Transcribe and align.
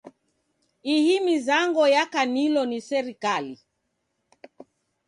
Ihi 0.95 1.15
mizango 1.27 1.83
yakanilo 1.95 2.61
ni 2.71 2.79
serikali. 2.89 3.55